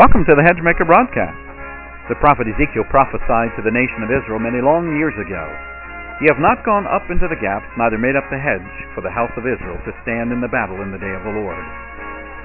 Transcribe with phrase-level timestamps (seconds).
[0.00, 1.36] Welcome to the Hedgemaker broadcast.
[2.08, 5.44] The prophet Ezekiel prophesied to the nation of Israel many long years ago.
[6.24, 9.12] Ye have not gone up into the gaps, neither made up the hedge for the
[9.12, 11.60] house of Israel to stand in the battle in the day of the Lord.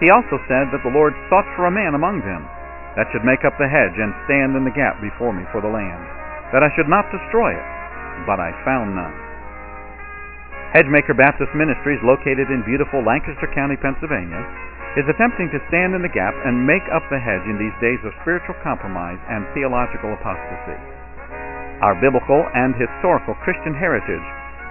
[0.03, 2.43] He also said that the Lord sought for a man among them
[2.99, 5.71] that should make up the hedge and stand in the gap before me for the
[5.71, 6.03] land,
[6.51, 7.67] that I should not destroy it,
[8.27, 9.15] but I found none.
[10.75, 14.43] Hedgemaker Baptist Ministries, located in beautiful Lancaster County, Pennsylvania,
[14.95, 17.99] is attempting to stand in the gap and make up the hedge in these days
[18.07, 20.79] of spiritual compromise and theological apostasy.
[21.83, 24.23] Our biblical and historical Christian heritage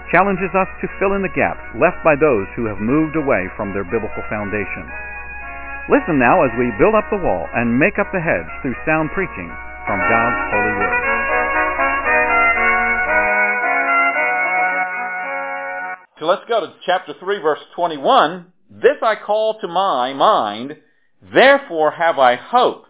[0.08, 3.76] challenges us to fill in the gaps left by those who have moved away from
[3.76, 4.88] their biblical foundation.
[5.92, 9.12] Listen now as we build up the wall and make up the hedge through sound
[9.12, 9.52] preaching
[9.84, 11.04] from God's holy word.
[16.16, 18.53] So let's go to chapter 3 verse 21.
[18.82, 20.76] This I call to my mind,
[21.32, 22.86] therefore have I hope.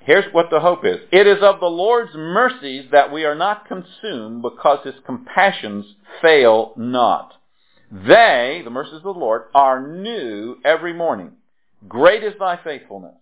[0.00, 1.00] Here's what the hope is.
[1.12, 5.84] It is of the Lord's mercies that we are not consumed because his compassions
[6.22, 7.34] fail not.
[7.92, 11.32] They, the mercies of the Lord, are new every morning.
[11.86, 13.16] Great is thy faithfulness.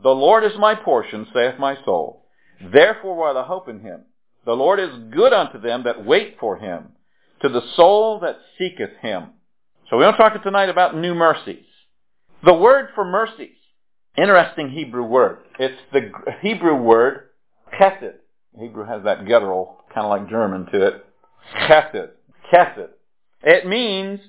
[0.00, 2.24] The Lord is my portion, saith my soul.
[2.72, 4.02] Therefore will I hope in him.
[4.44, 6.92] The Lord is good unto them that wait for him,
[7.42, 9.30] to the soul that seeketh him.
[9.90, 11.64] So we want to talk tonight about new mercies.
[12.44, 13.56] The word for mercies,
[14.18, 15.38] interesting Hebrew word.
[15.58, 16.10] It's the
[16.42, 17.30] Hebrew word
[17.80, 18.16] chesed.
[18.60, 21.06] Hebrew has that guttural, kind of like German to it.
[21.62, 22.10] Chesed.
[22.52, 22.88] Chesed.
[23.42, 24.20] It means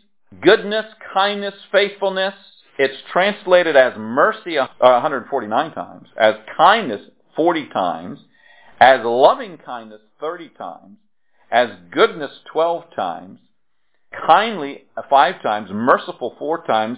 [0.41, 2.35] goodness, kindness, faithfulness.
[2.77, 7.01] It's translated as mercy 149 times, as kindness
[7.35, 8.19] 40 times,
[8.79, 10.97] as loving kindness 30 times,
[11.51, 13.39] as goodness 12 times,
[14.11, 16.97] kindly uh, five times, merciful four times,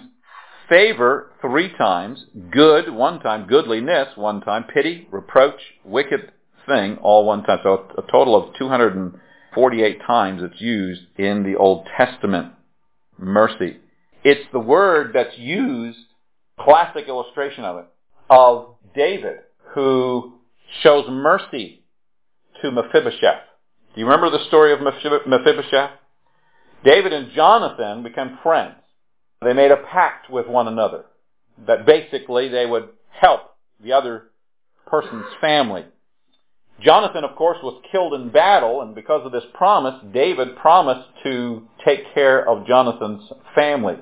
[0.68, 6.32] favor three times, good one time, goodliness one time, pity, reproach, wicked
[6.66, 7.58] thing all one time.
[7.62, 12.52] So a total of 248 times it's used in the Old Testament.
[13.18, 13.76] Mercy.
[14.24, 15.98] It's the word that's used,
[16.58, 17.86] classic illustration of it,
[18.30, 19.38] of David,
[19.74, 20.34] who
[20.82, 21.82] shows mercy
[22.62, 23.42] to Mephibosheth.
[23.94, 25.90] Do you remember the story of Mephibosheth?
[26.84, 28.76] David and Jonathan became friends.
[29.42, 31.04] They made a pact with one another
[31.66, 33.40] that basically they would help
[33.82, 34.30] the other
[34.86, 35.84] person's family.
[36.80, 41.62] Jonathan, of course, was killed in battle, and because of this promise, David promised to
[41.84, 43.96] take care of Jonathan's family.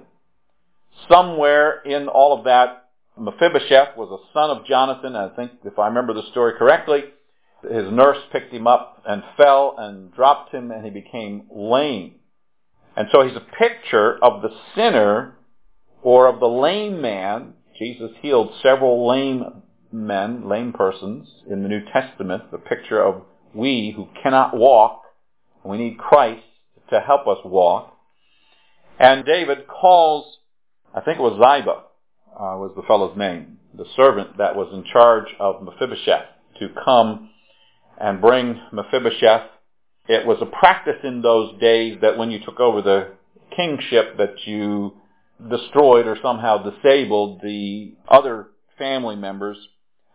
[1.09, 5.15] Somewhere in all of that, Mephibosheth was a son of Jonathan.
[5.15, 7.05] I think, if I remember the story correctly,
[7.63, 12.15] his nurse picked him up and fell and dropped him, and he became lame.
[12.97, 15.35] And so he's a picture of the sinner
[16.03, 17.55] or of the lame man.
[17.79, 19.63] Jesus healed several lame
[19.93, 23.23] men, lame persons in the New Testament, the picture of
[23.55, 25.03] we who cannot walk.
[25.65, 26.45] We need Christ
[26.91, 27.97] to help us walk.
[28.99, 30.39] And David calls,
[30.95, 34.85] I think it was Ziba, uh, was the fellow's name, the servant that was in
[34.93, 36.27] charge of Mephibosheth,
[36.59, 37.31] to come
[37.99, 39.49] and bring Mephibosheth
[40.11, 43.13] it was a practice in those days that when you took over the
[43.55, 44.93] kingship that you
[45.49, 49.57] destroyed or somehow disabled the other family members.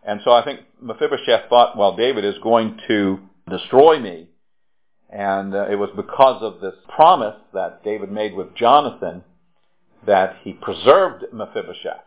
[0.06, 4.28] And so I think Mephibosheth thought, well, David is going to destroy me.
[5.08, 9.24] And uh, it was because of this promise that David made with Jonathan
[10.06, 12.04] that he preserved Mephibosheth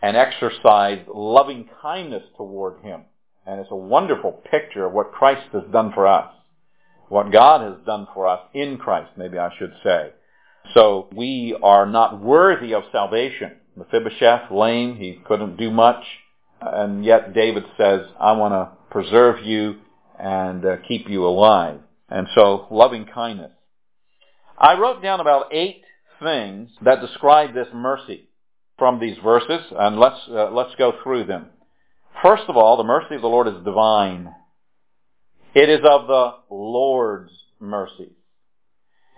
[0.00, 3.02] and exercised loving kindness toward him.
[3.46, 6.32] And it's a wonderful picture of what Christ has done for us
[7.10, 10.12] what God has done for us in Christ, maybe I should say.
[10.74, 13.56] So we are not worthy of salvation.
[13.76, 16.04] Mephibosheth, lame, he couldn't do much,
[16.60, 19.80] and yet David says, I want to preserve you
[20.18, 21.80] and uh, keep you alive.
[22.08, 23.52] And so, loving kindness.
[24.56, 25.82] I wrote down about eight
[26.22, 28.28] things that describe this mercy
[28.78, 31.46] from these verses, and let's, uh, let's go through them.
[32.22, 34.32] First of all, the mercy of the Lord is divine.
[35.54, 38.12] It is of the Lord's mercy.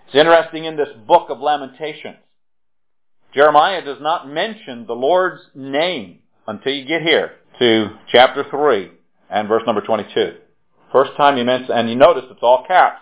[0.07, 2.17] It's interesting in this book of Lamentations.
[3.35, 8.91] Jeremiah does not mention the Lord's name until you get here to chapter 3
[9.29, 10.37] and verse number 22.
[10.91, 13.01] First time you mention, and you notice it's all caps.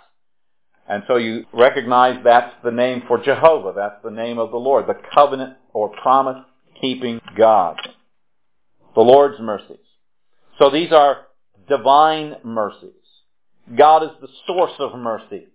[0.89, 3.71] And so you recognize that's the name for Jehovah.
[3.73, 6.43] That's the name of the Lord, the covenant or promise
[6.81, 7.77] keeping God.
[8.93, 9.77] The Lord's mercies.
[10.59, 11.27] So these are
[11.69, 12.91] divine mercies.
[13.77, 15.47] God is the source of mercy.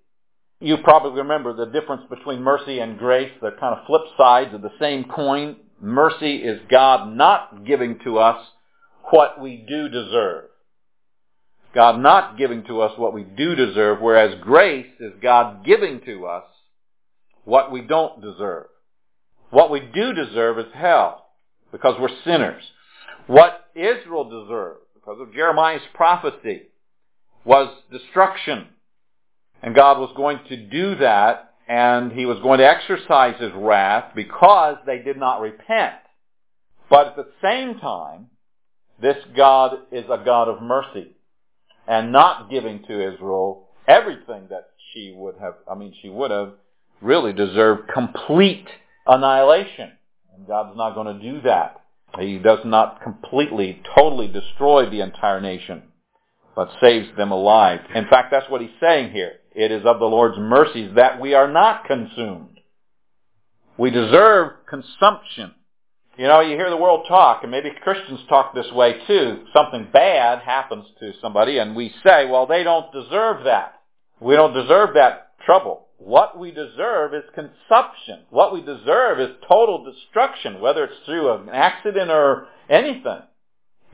[0.60, 3.30] You probably remember the difference between mercy and grace.
[3.42, 5.56] They're kind of flip sides of the same coin.
[5.80, 8.42] Mercy is God not giving to us
[9.10, 10.44] what we do deserve.
[11.74, 16.24] God not giving to us what we do deserve, whereas grace is God giving to
[16.26, 16.44] us
[17.44, 18.68] what we don't deserve.
[19.50, 21.26] What we do deserve is hell,
[21.70, 22.62] because we're sinners.
[23.26, 26.62] What Israel deserved, because of Jeremiah's prophecy,
[27.46, 28.66] was destruction.
[29.62, 34.12] And God was going to do that, and he was going to exercise his wrath
[34.14, 35.94] because they did not repent.
[36.90, 38.26] But at the same time,
[39.00, 41.16] this God is a God of mercy
[41.86, 46.52] and not giving to Israel everything that she would have, I mean, she would have
[47.00, 48.66] really deserved complete
[49.06, 49.92] annihilation.
[50.34, 51.82] And God's not going to do that.
[52.18, 55.82] He does not completely, totally destroy the entire nation,
[56.56, 57.80] but saves them alive.
[57.94, 59.34] In fact, that's what he's saying here.
[59.54, 62.58] It is of the Lord's mercies that we are not consumed.
[63.76, 65.52] We deserve consumption.
[66.16, 69.44] You know, you hear the world talk, and maybe Christians talk this way too.
[69.52, 73.74] Something bad happens to somebody, and we say, well, they don't deserve that.
[74.18, 75.88] We don't deserve that trouble.
[75.98, 78.24] What we deserve is consumption.
[78.30, 83.20] What we deserve is total destruction, whether it's through an accident or anything.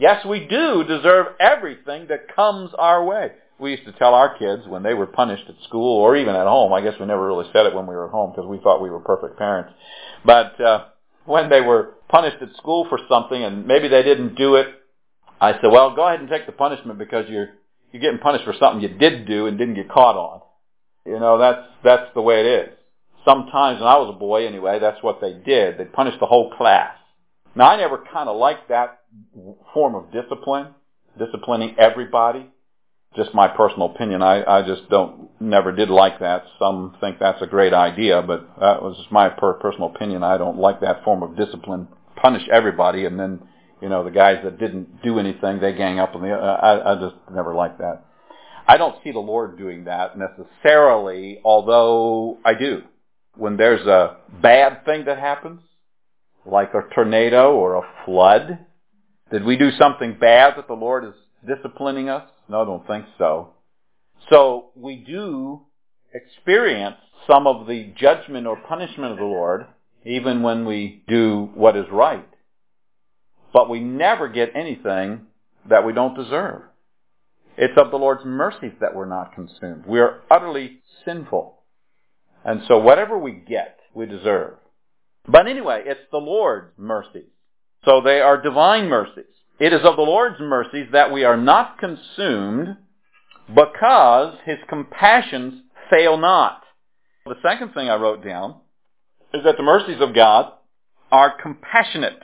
[0.02, 3.30] Yes, we do deserve everything that comes our way.
[3.60, 6.48] We used to tell our kids when they were punished at school or even at
[6.48, 6.72] home.
[6.72, 8.82] I guess we never really said it when we were at home because we thought
[8.82, 9.72] we were perfect parents.
[10.24, 10.86] But uh,
[11.24, 14.66] when they were punished at school for something and maybe they didn't do it,
[15.40, 17.50] I said, well, go ahead and take the punishment because you're,
[17.92, 20.40] you're getting punished for something you did do and didn't get caught on.
[21.06, 22.68] You know, that's, that's the way it is.
[23.24, 25.78] Sometimes when I was a boy anyway, that's what they did.
[25.78, 26.96] They punished the whole class.
[27.54, 29.00] Now I never kind of liked that
[29.74, 30.74] form of discipline,
[31.18, 32.48] disciplining everybody.
[33.14, 34.22] Just my personal opinion.
[34.22, 36.44] I, I just don't, never did like that.
[36.58, 40.22] Some think that's a great idea, but that was just my per- personal opinion.
[40.22, 41.88] I don't like that form of discipline.
[42.16, 43.40] Punish everybody and then,
[43.82, 46.92] you know, the guys that didn't do anything, they gang up on the, uh, I,
[46.92, 48.06] I just never liked that.
[48.66, 52.82] I don't see the Lord doing that necessarily, although I do.
[53.34, 55.60] When there's a bad thing that happens,
[56.44, 58.58] like a tornado or a flood,
[59.30, 61.14] did we do something bad that the Lord is
[61.46, 62.28] disciplining us?
[62.48, 63.54] No, I don't think so.
[64.28, 65.62] So we do
[66.14, 66.96] experience
[67.26, 69.66] some of the judgment or punishment of the Lord,
[70.04, 72.28] even when we do what is right.
[73.52, 75.26] But we never get anything
[75.68, 76.62] that we don't deserve.
[77.56, 79.84] It's of the Lord's mercies that we're not consumed.
[79.86, 81.58] We are utterly sinful.
[82.44, 84.54] And so whatever we get, we deserve.
[85.26, 87.30] But anyway, it's the Lord's mercies.
[87.84, 89.24] So they are divine mercies.
[89.58, 92.76] It is of the Lord's mercies that we are not consumed
[93.54, 96.62] because his compassions fail not.
[97.26, 98.56] The second thing I wrote down
[99.32, 100.52] is that the mercies of God
[101.10, 102.22] are compassionate.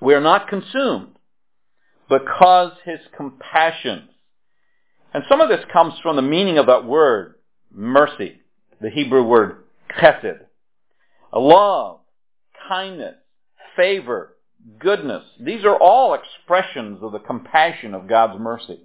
[0.00, 1.16] We are not consumed
[2.08, 4.10] because his compassions.
[5.14, 7.34] And some of this comes from the meaning of that word,
[7.72, 8.40] mercy,
[8.80, 9.64] the Hebrew word
[9.98, 10.40] chesed.
[11.32, 12.00] Love,
[12.68, 13.16] kindness,
[13.76, 14.36] favor,
[14.78, 15.24] goodness.
[15.40, 18.80] These are all expressions of the compassion of God's mercy.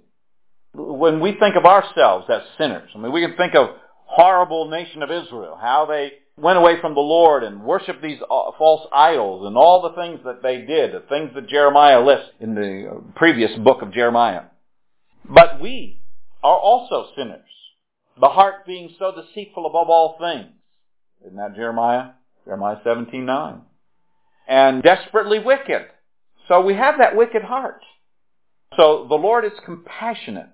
[0.74, 3.70] When we think of ourselves as sinners, I mean, we can think of
[4.04, 8.50] horrible nation of Israel, how they went away from the Lord and worshiped these uh,
[8.56, 12.54] false idols and all the things that they did, the things that Jeremiah lists in
[12.54, 14.42] the previous book of Jeremiah.
[15.28, 16.00] But we
[16.42, 17.40] are also sinners,
[18.20, 20.52] the heart being so deceitful above all things.
[21.26, 22.10] Isn't that Jeremiah?
[22.48, 23.60] Jeremiah 17:9.
[24.48, 25.86] And desperately wicked.
[26.48, 27.82] So we have that wicked heart.
[28.74, 30.48] So the Lord is compassionate.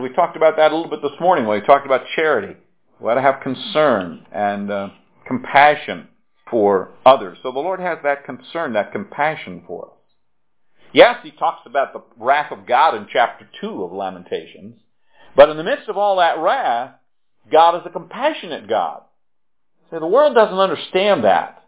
[0.00, 2.56] We talked about that a little bit this morning when we talked about charity.
[2.98, 4.88] We ought to have concern and uh,
[5.24, 6.08] compassion
[6.50, 7.38] for others.
[7.44, 9.98] So the Lord has that concern, that compassion for us.
[10.92, 14.80] Yes, he talks about the wrath of God in chapter 2 of Lamentations.
[15.36, 16.96] But in the midst of all that wrath,
[17.50, 19.02] God is a compassionate God.
[19.92, 21.62] See, the world doesn't understand that.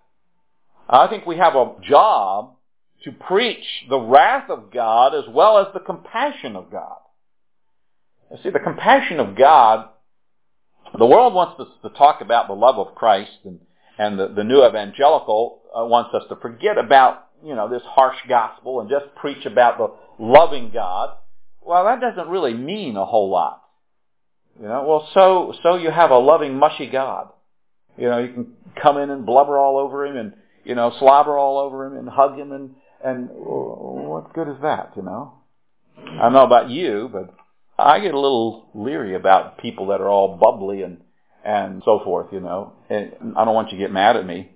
[0.88, 2.57] I think we have a job
[3.04, 6.97] to preach the wrath of God as well as the compassion of God.
[8.31, 9.90] You see, the compassion of God
[10.97, 13.59] the world wants us to talk about the love of Christ, and,
[13.99, 18.16] and the, the new evangelical uh, wants us to forget about, you know, this harsh
[18.28, 19.88] gospel and just preach about the
[20.23, 21.16] loving God.
[21.61, 23.62] Well, that doesn't really mean a whole lot.
[24.61, 27.31] You know, well, so, so you have a loving, mushy God.
[27.97, 30.33] You know, you can come in and blubber all over him and,
[30.65, 32.75] you know, slobber all over him and hug him and,
[33.05, 35.35] and what good is that, you know?
[35.97, 37.35] I don't know about you, but
[37.79, 40.99] I get a little leery about people that are all bubbly and
[41.45, 42.29] and so forth.
[42.33, 44.51] You know, and I don't want you to get mad at me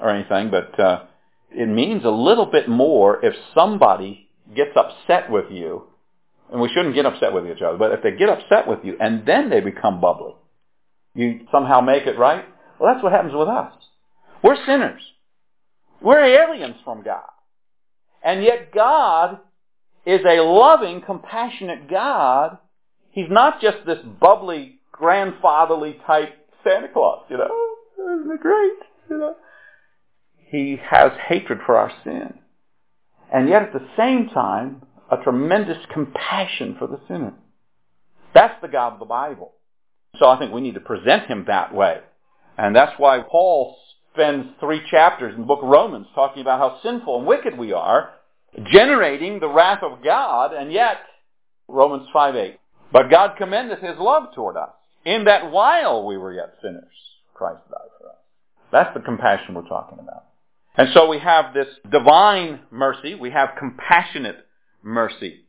[0.00, 1.04] or anything, but uh,
[1.50, 5.84] it means a little bit more if somebody gets upset with you,
[6.50, 8.96] and we shouldn't get upset with each other, but if they get upset with you
[9.00, 10.34] and then they become bubbly,
[11.14, 12.44] you somehow make it right,
[12.82, 13.72] well, that's what happens with us.
[14.42, 15.00] We're sinners.
[16.00, 17.30] We're aliens from God.
[18.24, 19.38] And yet God
[20.04, 22.58] is a loving, compassionate God.
[23.12, 26.34] He's not just this bubbly, grandfatherly type
[26.64, 27.50] Santa Claus, you know.
[28.18, 28.72] Isn't it great?
[29.08, 29.36] You know.
[30.48, 32.34] He has hatred for our sin.
[33.32, 37.34] And yet at the same time, a tremendous compassion for the sinner.
[38.34, 39.52] That's the God of the Bible.
[40.18, 42.00] So I think we need to present him that way.
[42.58, 43.76] And that's why Paul
[44.12, 47.72] spends three chapters in the book of Romans talking about how sinful and wicked we
[47.72, 48.10] are,
[48.64, 50.98] generating the wrath of God, and yet,
[51.68, 52.58] Romans 5 8,
[52.92, 54.70] but God commendeth his love toward us,
[55.04, 56.84] in that while we were yet sinners,
[57.32, 58.16] Christ died for us.
[58.70, 60.24] That's the compassion we're talking about.
[60.76, 64.46] And so we have this divine mercy, we have compassionate
[64.82, 65.40] mercy.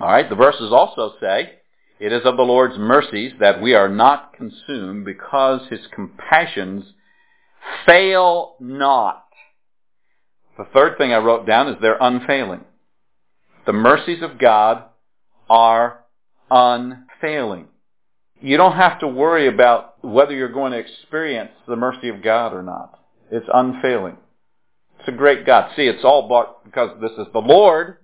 [0.00, 1.54] Alright, the verses also say,
[2.00, 6.84] it is of the Lord's mercies that we are not consumed because his compassions
[7.86, 9.24] fail not.
[10.56, 12.64] The third thing I wrote down is they're unfailing.
[13.66, 14.84] The mercies of God
[15.48, 16.00] are
[16.50, 17.68] unfailing.
[18.40, 22.52] You don't have to worry about whether you're going to experience the mercy of God
[22.52, 23.00] or not.
[23.30, 24.16] It's unfailing.
[24.98, 25.70] It's a great God.
[25.76, 27.98] See, it's all because this is the Lord,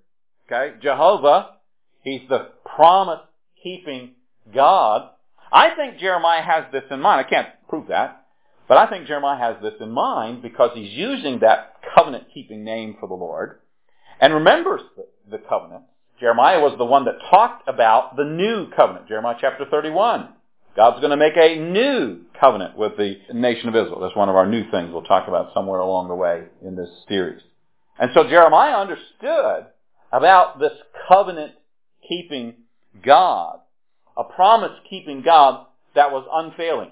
[0.47, 1.57] okay, Jehovah.
[2.03, 3.21] He's the promise
[3.63, 4.13] keeping
[4.55, 5.11] God.
[5.53, 7.25] I think Jeremiah has this in mind.
[7.27, 8.27] I can't prove that.
[8.69, 12.97] But I think Jeremiah has this in mind because he's using that covenant keeping name
[13.01, 13.59] for the Lord
[14.21, 15.83] and remembers the, the covenant.
[16.21, 19.09] Jeremiah was the one that talked about the new covenant.
[19.09, 20.29] Jeremiah chapter 31.
[20.77, 24.01] God's going to make a new covenant with the nation of Israel.
[24.01, 26.91] That's one of our new things we'll talk about somewhere along the way in this
[27.09, 27.43] series.
[27.99, 29.67] And so Jeremiah understood
[30.13, 30.73] about this
[31.09, 31.55] covenant
[32.09, 32.55] keeping
[33.03, 33.61] God,
[34.17, 36.91] a promise keeping God that was unfailing.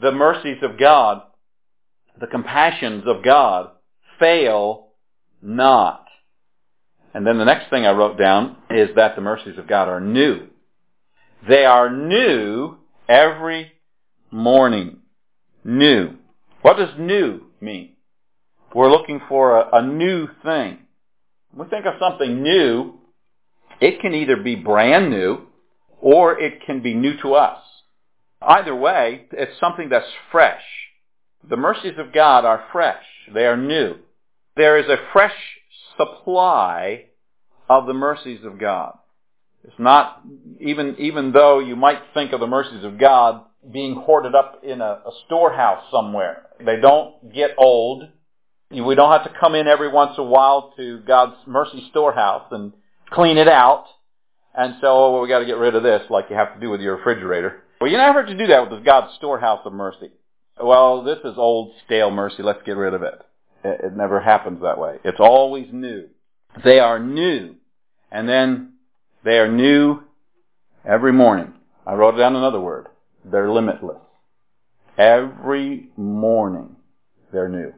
[0.00, 1.22] The mercies of God,
[2.20, 3.70] the compassions of God
[4.18, 4.88] fail
[5.42, 6.04] not.
[7.14, 10.00] And then the next thing I wrote down is that the mercies of God are
[10.00, 10.48] new.
[11.48, 12.76] They are new
[13.08, 13.72] every
[14.30, 14.98] morning.
[15.64, 16.14] New.
[16.62, 17.92] What does new mean?
[18.74, 20.78] We're looking for a, a new thing.
[21.52, 22.97] When we think of something new,
[23.80, 25.46] it can either be brand new
[26.00, 27.60] or it can be new to us.
[28.40, 30.62] Either way, it's something that's fresh.
[31.48, 33.04] The mercies of God are fresh.
[33.32, 33.96] They are new.
[34.56, 35.34] There is a fresh
[35.96, 37.06] supply
[37.68, 38.96] of the mercies of God.
[39.64, 40.22] It's not,
[40.60, 43.42] even, even though you might think of the mercies of God
[43.72, 46.46] being hoarded up in a, a storehouse somewhere.
[46.64, 48.04] They don't get old.
[48.70, 52.46] We don't have to come in every once in a while to God's mercy storehouse
[52.50, 52.72] and
[53.10, 53.86] clean it out,
[54.54, 56.60] and so, oh, well, we got to get rid of this, like you have to
[56.60, 57.62] do with your refrigerator.
[57.80, 60.10] Well, you never have to do that with God's storehouse of mercy.
[60.60, 62.42] Well, this is old, stale mercy.
[62.42, 63.14] Let's get rid of it.
[63.62, 64.98] It, it never happens that way.
[65.04, 66.08] It's always new.
[66.64, 67.54] They are new.
[68.10, 68.72] And then
[69.24, 70.00] they are new
[70.84, 71.52] every morning.
[71.86, 72.88] I wrote down another word.
[73.24, 73.98] They're limitless.
[74.96, 76.76] Every morning
[77.32, 77.72] they're new.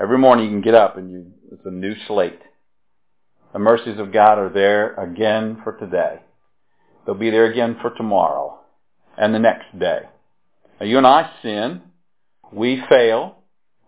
[0.00, 2.40] Every morning you can get up and you, it's a new slate.
[3.52, 6.20] The mercies of God are there again for today.
[7.04, 8.60] They'll be there again for tomorrow
[9.16, 10.00] and the next day.
[10.78, 11.82] Now you and I sin.
[12.52, 13.36] We fail.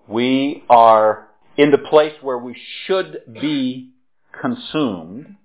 [0.08, 3.90] We are in the place where we should be
[4.40, 5.36] consumed.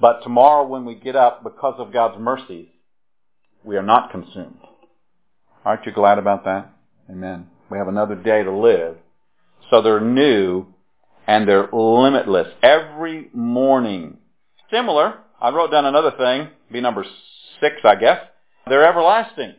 [0.00, 2.68] But tomorrow when we get up, because of God's mercies,
[3.64, 4.58] we are not consumed.
[5.64, 6.70] Aren't you glad about that?
[7.10, 7.48] Amen.
[7.70, 8.98] We have another day to live.
[9.70, 10.66] So they're new
[11.26, 12.48] and they're limitless.
[12.62, 14.18] Every morning.
[14.70, 17.04] Similar, I wrote down another thing, be number
[17.60, 18.20] six, I guess.
[18.66, 19.54] They're everlasting.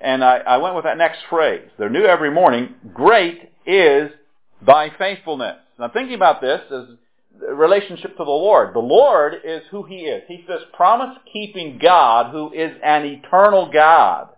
[0.00, 1.68] And I, I went with that next phrase.
[1.78, 2.74] They're new every morning.
[2.94, 4.10] Great is
[4.66, 5.58] thy faithfulness.
[5.78, 6.84] Now thinking about this as
[7.54, 8.74] relationship to the Lord.
[8.74, 10.22] The Lord is who He is.
[10.26, 14.28] He's this promise-keeping God who is an eternal God.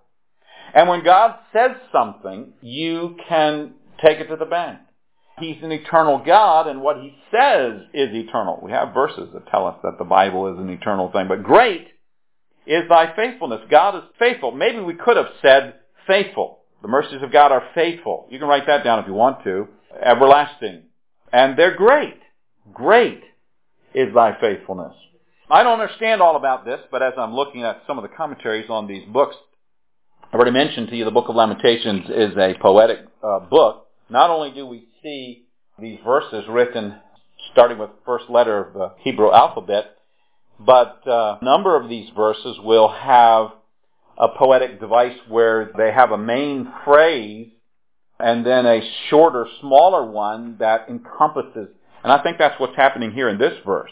[0.75, 4.79] And when God says something, you can take it to the bank.
[5.43, 8.61] He's an eternal God, and what he says is eternal.
[8.63, 11.27] We have verses that tell us that the Bible is an eternal thing.
[11.29, 11.89] But great
[12.67, 13.61] is thy faithfulness.
[13.71, 14.53] God is faithful.
[14.53, 15.75] Maybe we could have said
[16.07, 16.61] faithful.
[16.83, 18.27] The mercies of God are faithful.
[18.31, 19.69] You can write that down if you want to.
[20.01, 20.83] Everlasting.
[21.33, 22.19] And they're great.
[22.73, 23.23] Great
[23.95, 24.95] is thy faithfulness.
[25.51, 28.71] I don't understand all about this, but as I'm looking at some of the commentaries
[28.71, 29.37] on these books,
[30.25, 33.89] I've already mentioned to you the Book of Lamentations is a poetic uh, book.
[34.13, 35.47] Not only do we see
[35.79, 36.97] these verses written
[37.51, 39.97] starting with the first letter of the Hebrew alphabet,
[40.61, 43.53] but uh, a number of these verses will have
[44.19, 47.49] a poetic device where they have a main phrase
[48.21, 51.69] and then a shorter, smaller one that encompasses.
[52.05, 53.91] And I think that's what's happening here in this verse,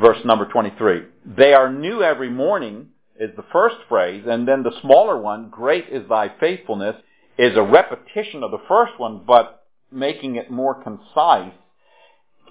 [0.00, 1.02] verse number 23.
[1.36, 5.86] They are new every morning is the first phrase, and then the smaller one, great
[5.90, 6.94] is thy faithfulness,
[7.38, 11.52] is a repetition of the first one, but making it more concise.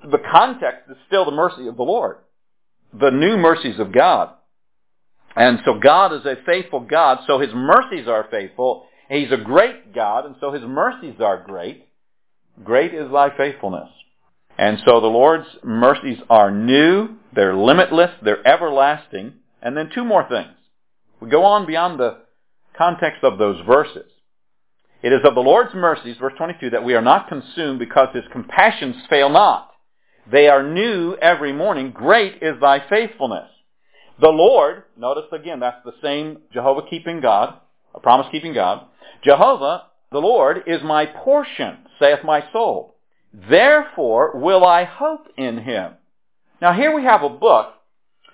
[0.03, 2.17] The context is still the mercy of the Lord,
[2.93, 4.29] the new mercies of God.
[5.35, 8.85] And so God is a faithful God, so his mercies are faithful.
[9.09, 11.87] He's a great God, and so his mercies are great.
[12.63, 13.89] Great is thy faithfulness.
[14.57, 19.33] And so the Lord's mercies are new, they're limitless, they're everlasting.
[19.61, 20.55] And then two more things.
[21.19, 22.19] We go on beyond the
[22.75, 24.09] context of those verses.
[25.03, 28.23] It is of the Lord's mercies, verse 22, that we are not consumed because his
[28.31, 29.71] compassions fail not.
[30.29, 31.91] They are new every morning.
[31.91, 33.49] Great is thy faithfulness.
[34.19, 37.59] The Lord, notice again, that's the same Jehovah keeping God,
[37.93, 38.87] a promise keeping God.
[39.23, 42.95] Jehovah, the Lord, is my portion, saith my soul.
[43.31, 45.93] Therefore will I hope in him.
[46.59, 47.73] Now here we have a book.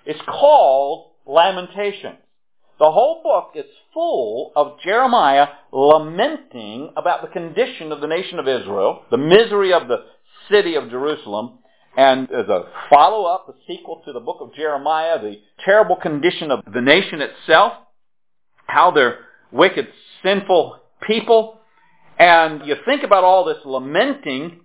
[0.06, 2.23] It's called Lamentations.
[2.84, 3.64] The whole book is
[3.94, 9.88] full of Jeremiah lamenting about the condition of the nation of Israel, the misery of
[9.88, 10.04] the
[10.50, 11.60] city of Jerusalem,
[11.96, 16.60] and as a follow-up, a sequel to the book of Jeremiah, the terrible condition of
[16.74, 17.72] the nation itself,
[18.66, 19.88] how they're wicked,
[20.22, 21.60] sinful people.
[22.18, 24.60] And you think about all this lamenting,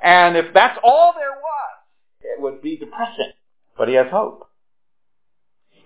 [0.00, 1.80] and if that's all there was,
[2.22, 3.32] it would be depressing.
[3.76, 4.48] But he has hope.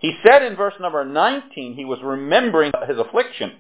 [0.00, 3.52] He said in verse number 19, he was remembering his affliction.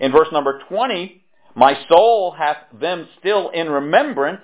[0.00, 1.24] In verse number 20,
[1.54, 4.40] my soul hath them still in remembrance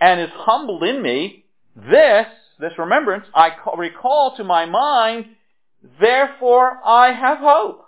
[0.00, 1.44] and is humbled in me.
[1.76, 2.26] This,
[2.58, 5.26] this remembrance, I recall to my mind,
[6.00, 7.84] therefore I have hope.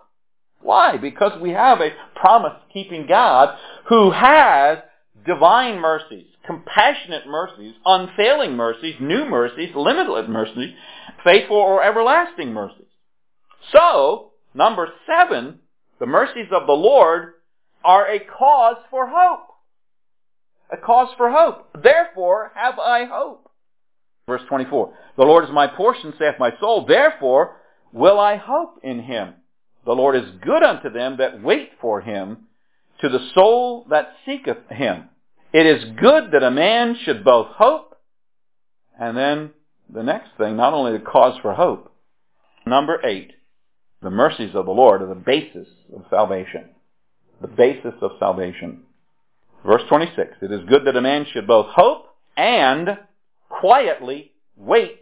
[0.60, 0.96] Why?
[0.96, 3.56] Because we have a promise-keeping God
[3.88, 4.78] who has
[5.26, 10.74] divine mercies, compassionate mercies, unfailing mercies, new mercies, limitless mercies,
[11.24, 12.81] faithful or everlasting mercies.
[13.70, 15.60] So, number seven,
[16.00, 17.34] the mercies of the Lord
[17.84, 19.48] are a cause for hope.
[20.72, 21.68] A cause for hope.
[21.82, 23.50] Therefore have I hope.
[24.26, 24.94] Verse 24.
[25.16, 26.86] The Lord is my portion, saith my soul.
[26.86, 27.56] Therefore
[27.92, 29.34] will I hope in him.
[29.84, 32.46] The Lord is good unto them that wait for him,
[33.00, 35.08] to the soul that seeketh him.
[35.52, 37.96] It is good that a man should both hope,
[38.98, 39.50] and then
[39.92, 41.92] the next thing, not only the cause for hope.
[42.64, 43.32] Number eight,
[44.02, 46.70] the mercies of the Lord are the basis of salvation.
[47.40, 48.82] The basis of salvation.
[49.64, 52.98] Verse 26, it is good that a man should both hope and
[53.48, 55.00] quietly wait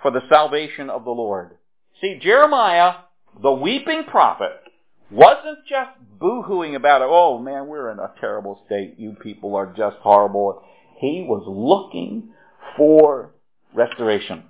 [0.00, 1.56] for the salvation of the Lord.
[2.00, 2.94] See, Jeremiah,
[3.42, 4.52] the weeping prophet,
[5.10, 9.74] wasn't just boo-hooing about it, oh man, we're in a terrible state, you people are
[9.76, 10.62] just horrible.
[10.98, 12.30] He was looking
[12.76, 13.34] for
[13.74, 14.44] restoration.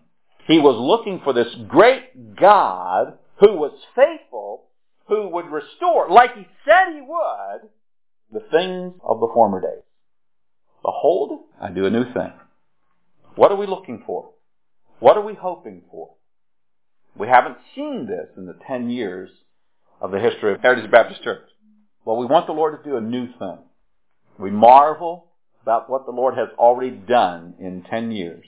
[0.46, 4.64] He was looking for this great God who was faithful,
[5.06, 7.68] who would restore, like he said he would,
[8.32, 9.82] the things of the former days.
[10.82, 12.32] Behold, I do a new thing.
[13.36, 14.30] What are we looking for?
[15.00, 16.10] What are we hoping for?
[17.16, 19.30] We haven't seen this in the 10 years
[20.00, 21.48] of the history of Heritage Baptist Church.
[22.04, 23.58] Well, we want the Lord to do a new thing.
[24.38, 25.26] We marvel
[25.62, 28.44] about what the Lord has already done in 10 years.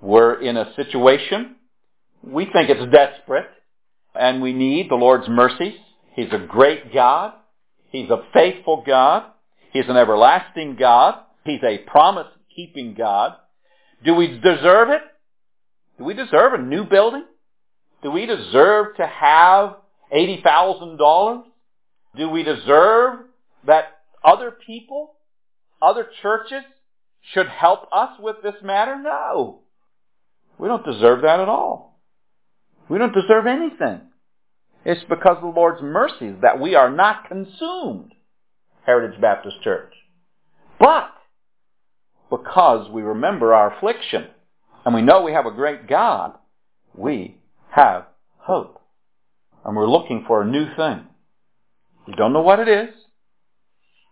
[0.00, 1.56] We're in a situation,
[2.22, 3.46] we think it's desperate,
[4.14, 5.74] and we need the Lord's mercies.
[6.14, 7.34] He's a great God.
[7.90, 9.24] He's a faithful God.
[9.72, 11.18] He's an everlasting God.
[11.44, 13.36] He's a promise-keeping God.
[14.04, 15.02] Do we deserve it?
[15.98, 17.24] Do we deserve a new building?
[18.02, 19.76] Do we deserve to have
[20.14, 21.42] $80,000?
[22.16, 23.20] Do we deserve
[23.66, 23.84] that
[24.24, 25.14] other people,
[25.80, 26.62] other churches
[27.32, 29.00] should help us with this matter?
[29.00, 29.60] No.
[30.58, 31.91] We don't deserve that at all.
[32.88, 34.00] We don't deserve anything.
[34.84, 38.12] It's because of the Lord's mercies that we are not consumed,
[38.84, 39.92] Heritage Baptist Church.
[40.78, 41.10] But
[42.30, 44.26] because we remember our affliction
[44.84, 46.32] and we know we have a great God,
[46.94, 47.36] we
[47.70, 48.06] have
[48.38, 48.80] hope.
[49.64, 51.06] And we're looking for a new thing.
[52.06, 52.94] We don't know what it is.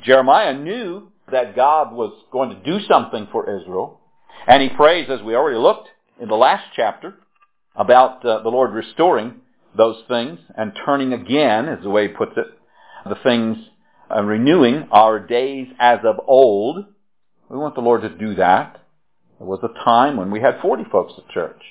[0.05, 4.01] Jeremiah knew that God was going to do something for Israel.
[4.47, 5.89] And he prays, as we already looked
[6.21, 7.15] in the last chapter,
[7.77, 9.41] about uh, the Lord restoring
[9.77, 12.47] those things and turning again, as the way he puts it,
[13.09, 13.57] the things,
[14.15, 16.85] uh, renewing our days as of old,
[17.49, 18.81] We want the Lord to do that.
[19.39, 21.63] There was a time when we had 40 folks at church.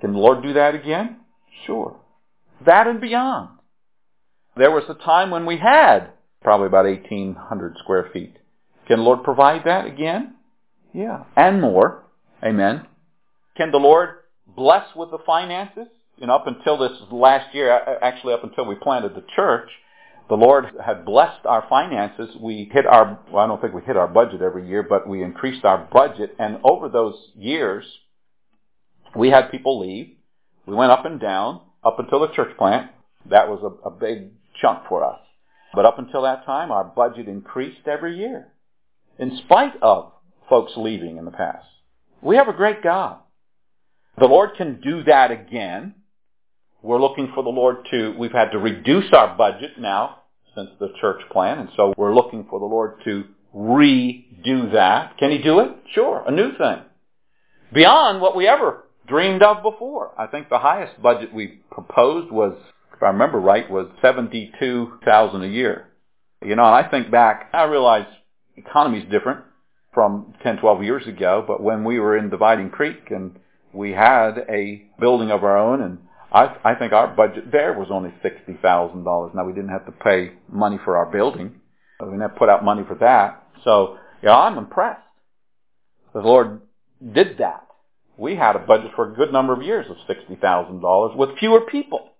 [0.00, 1.16] Can the Lord do that again?
[1.66, 1.96] Sure.
[2.66, 3.50] That and beyond.
[4.56, 6.10] There was a time when we had
[6.42, 8.36] probably about 1,800 square feet.
[8.86, 10.34] Can the Lord provide that again?
[10.92, 11.24] Yeah.
[11.36, 12.04] And more.
[12.42, 12.86] Amen.
[13.56, 14.17] Can the Lord
[14.58, 15.86] bless with the finances?
[16.16, 17.70] You know, up until this last year,
[18.02, 19.70] actually up until we planted the church,
[20.28, 22.36] the Lord had blessed our finances.
[22.40, 25.22] We hit our, well, I don't think we hit our budget every year, but we
[25.22, 26.34] increased our budget.
[26.38, 27.84] And over those years,
[29.16, 30.16] we had people leave.
[30.66, 32.90] We went up and down up until the church plant.
[33.30, 35.20] That was a, a big chunk for us.
[35.72, 38.48] But up until that time, our budget increased every year,
[39.18, 40.12] in spite of
[40.48, 41.66] folks leaving in the past.
[42.22, 43.18] We have a great God.
[44.18, 45.94] The Lord can do that again.
[46.82, 50.22] We're looking for the Lord to, we've had to reduce our budget now
[50.54, 55.16] since the church plan, and so we're looking for the Lord to redo that.
[55.18, 55.70] Can He do it?
[55.94, 56.82] Sure, a new thing.
[57.72, 60.12] Beyond what we ever dreamed of before.
[60.18, 62.56] I think the highest budget we proposed was,
[62.94, 65.88] if I remember right, was 72000 a year.
[66.44, 68.06] You know, and I think back, I realize
[68.56, 69.44] economy's different
[69.92, 73.38] from 10, 12 years ago, but when we were in Dividing Creek and
[73.78, 75.98] we had a building of our own and
[76.32, 79.34] I, I think our budget there was only $60,000.
[79.34, 81.54] Now we didn't have to pay money for our building.
[82.00, 83.46] We didn't have to put out money for that.
[83.64, 85.00] So, know, I'm impressed.
[86.12, 86.60] The Lord
[87.14, 87.66] did that.
[88.16, 92.10] We had a budget for a good number of years of $60,000 with fewer people.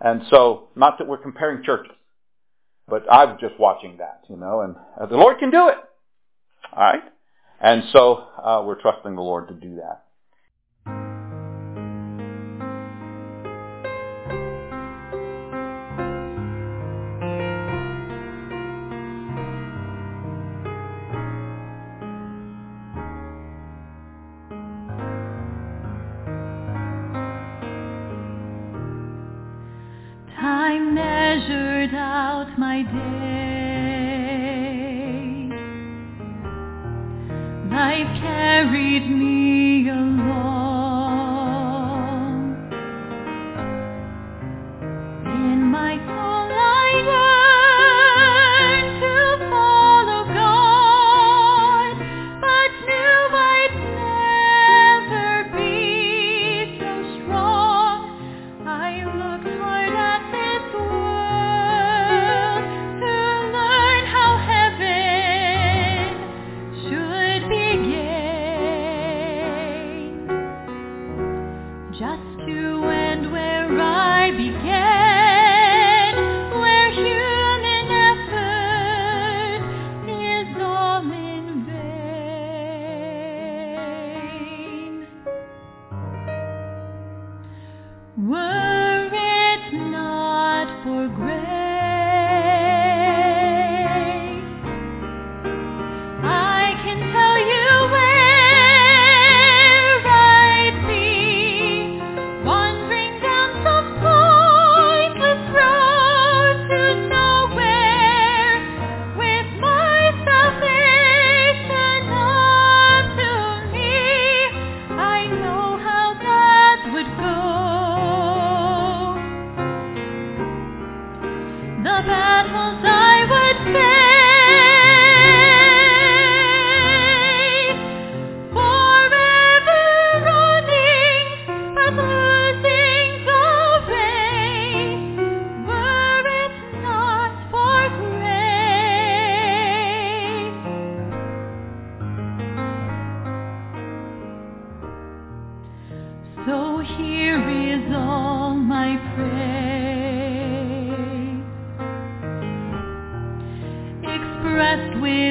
[0.00, 1.92] And so, not that we're comparing churches,
[2.88, 5.76] but I was just watching that, you know, and uh, the Lord can do it.
[6.72, 7.04] Alright?
[7.60, 10.01] And so, uh, we're trusting the Lord to do that.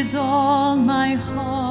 [0.03, 1.70] with all my heart.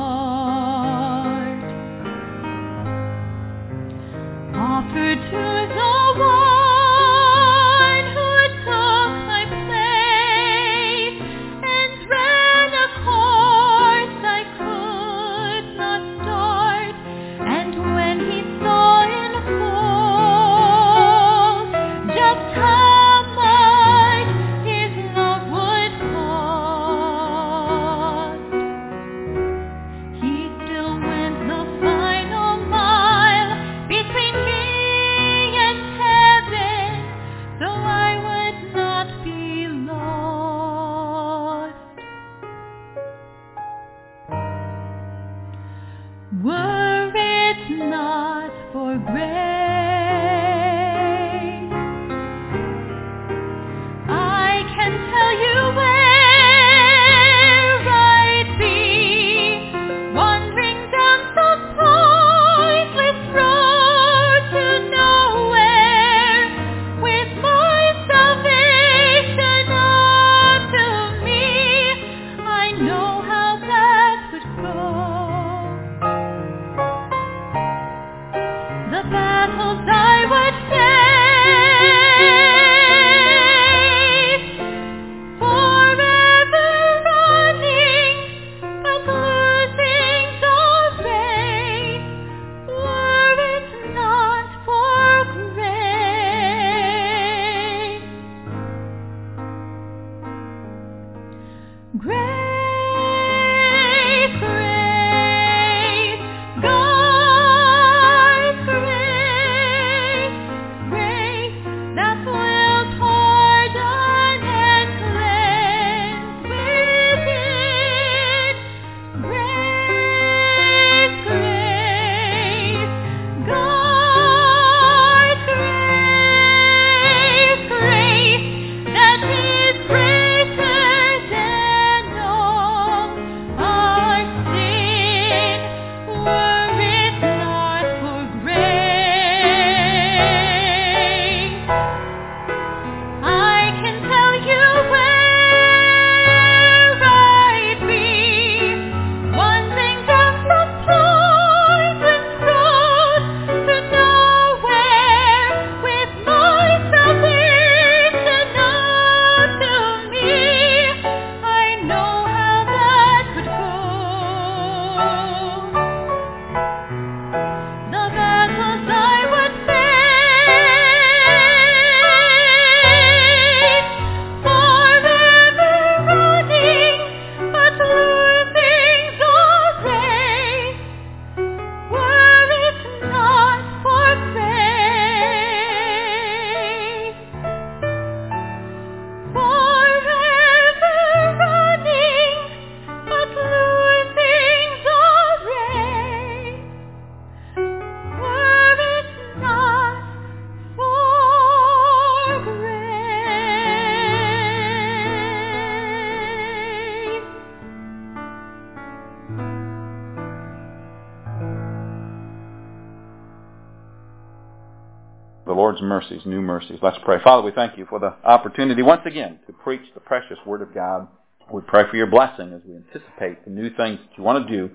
[216.00, 216.78] Mercies, new mercies.
[216.80, 217.18] Let's pray.
[217.22, 220.72] Father, we thank you for the opportunity once again to preach the precious Word of
[220.72, 221.06] God.
[221.52, 224.56] We pray for your blessing as we anticipate the new things that you want to
[224.56, 224.70] do.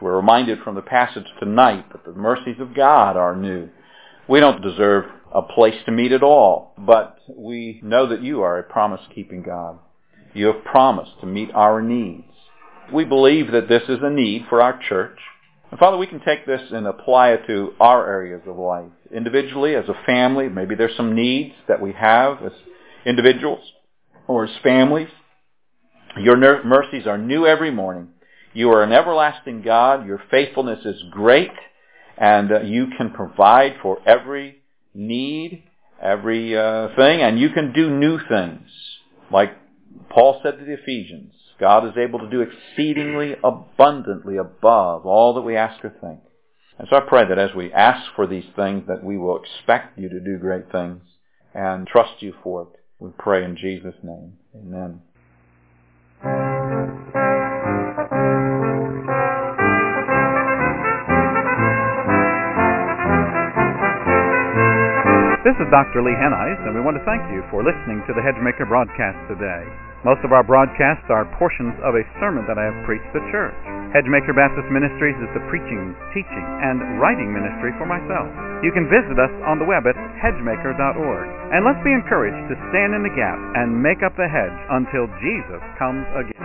[0.00, 3.68] We're reminded from the passage tonight that the mercies of God are new.
[4.28, 8.58] We don't deserve a place to meet at all, but we know that you are
[8.58, 9.80] a promise-keeping God.
[10.34, 12.32] You have promised to meet our needs.
[12.92, 15.18] We believe that this is a need for our church.
[15.70, 18.90] And Father, we can take this and apply it to our areas of life.
[19.14, 22.52] Individually, as a family, maybe there's some needs that we have as
[23.06, 23.60] individuals
[24.26, 25.08] or as families.
[26.18, 28.08] Your mercies are new every morning.
[28.52, 30.06] You are an everlasting God.
[30.06, 31.52] Your faithfulness is great.
[32.18, 35.62] And uh, you can provide for every need,
[36.02, 38.68] every uh, thing, and you can do new things.
[39.32, 39.56] Like
[40.10, 45.42] Paul said to the Ephesians, God is able to do exceedingly abundantly above all that
[45.42, 46.20] we ask or think.
[46.78, 49.98] And so I pray that as we ask for these things, that we will expect
[49.98, 51.02] you to do great things
[51.54, 52.68] and trust you for it.
[52.98, 54.38] We pray in Jesus' name.
[54.56, 55.02] Amen.
[65.44, 66.00] This is Dr.
[66.00, 69.89] Lee Hennies, and we want to thank you for listening to the Hedgemaker broadcast today.
[70.00, 73.52] Most of our broadcasts are portions of a sermon that I have preached to church.
[73.92, 78.32] Hedgemaker Baptist Ministries is the preaching, teaching, and writing ministry for myself.
[78.64, 81.26] You can visit us on the web at hedgemaker.org.
[81.52, 85.04] And let's be encouraged to stand in the gap and make up the hedge until
[85.20, 86.40] Jesus comes again.